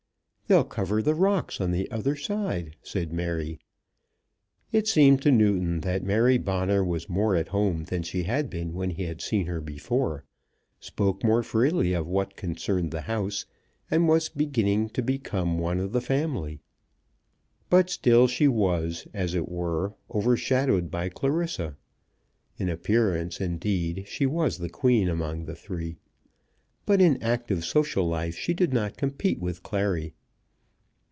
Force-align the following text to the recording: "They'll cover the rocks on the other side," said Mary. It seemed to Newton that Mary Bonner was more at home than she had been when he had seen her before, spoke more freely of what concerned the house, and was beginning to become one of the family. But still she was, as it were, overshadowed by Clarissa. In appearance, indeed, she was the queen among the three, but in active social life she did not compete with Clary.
"They'll 0.47 0.65
cover 0.65 1.01
the 1.01 1.15
rocks 1.15 1.61
on 1.61 1.71
the 1.71 1.89
other 1.91 2.17
side," 2.17 2.75
said 2.83 3.13
Mary. 3.13 3.57
It 4.73 4.85
seemed 4.85 5.21
to 5.21 5.31
Newton 5.31 5.79
that 5.79 6.03
Mary 6.03 6.37
Bonner 6.37 6.83
was 6.83 7.07
more 7.07 7.37
at 7.37 7.47
home 7.47 7.85
than 7.85 8.03
she 8.03 8.23
had 8.23 8.49
been 8.49 8.73
when 8.73 8.89
he 8.89 9.03
had 9.03 9.21
seen 9.21 9.45
her 9.45 9.61
before, 9.61 10.25
spoke 10.77 11.23
more 11.23 11.41
freely 11.41 11.93
of 11.93 12.05
what 12.05 12.35
concerned 12.35 12.91
the 12.91 12.99
house, 13.03 13.45
and 13.89 14.09
was 14.09 14.27
beginning 14.27 14.89
to 14.89 15.01
become 15.01 15.57
one 15.57 15.79
of 15.79 15.93
the 15.93 16.01
family. 16.01 16.59
But 17.69 17.89
still 17.89 18.27
she 18.27 18.49
was, 18.49 19.07
as 19.13 19.33
it 19.33 19.47
were, 19.47 19.93
overshadowed 20.13 20.91
by 20.91 21.07
Clarissa. 21.07 21.77
In 22.57 22.67
appearance, 22.67 23.39
indeed, 23.39 24.03
she 24.05 24.25
was 24.25 24.57
the 24.57 24.69
queen 24.69 25.07
among 25.07 25.45
the 25.45 25.55
three, 25.55 25.95
but 26.85 26.99
in 26.99 27.23
active 27.23 27.63
social 27.63 28.05
life 28.05 28.35
she 28.35 28.53
did 28.53 28.73
not 28.73 28.97
compete 28.97 29.39
with 29.39 29.63
Clary. 29.63 30.13